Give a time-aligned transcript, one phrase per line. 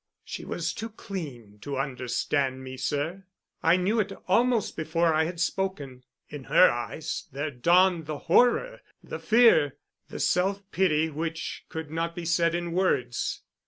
[0.23, 3.27] "She was too clean to understand me, sir.
[3.61, 6.03] I knew it almost before I had spoken.
[6.27, 9.77] In her eyes there dawned the horror, the fear,
[10.09, 13.43] the self pity which could not be said in words.